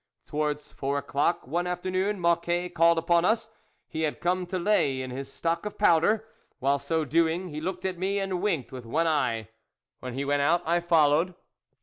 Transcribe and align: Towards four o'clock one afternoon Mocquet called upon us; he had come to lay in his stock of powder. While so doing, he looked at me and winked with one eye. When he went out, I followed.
Towards 0.25 0.71
four 0.71 0.97
o'clock 0.97 1.45
one 1.45 1.67
afternoon 1.67 2.19
Mocquet 2.19 2.73
called 2.73 2.97
upon 2.97 3.23
us; 3.23 3.51
he 3.87 4.01
had 4.01 4.19
come 4.19 4.47
to 4.47 4.57
lay 4.57 4.99
in 4.99 5.11
his 5.11 5.31
stock 5.31 5.63
of 5.63 5.77
powder. 5.77 6.27
While 6.57 6.79
so 6.79 7.05
doing, 7.05 7.49
he 7.49 7.61
looked 7.61 7.85
at 7.85 7.99
me 7.99 8.17
and 8.17 8.41
winked 8.41 8.71
with 8.71 8.87
one 8.87 9.05
eye. 9.05 9.49
When 9.99 10.15
he 10.15 10.25
went 10.25 10.41
out, 10.41 10.63
I 10.65 10.79
followed. 10.79 11.35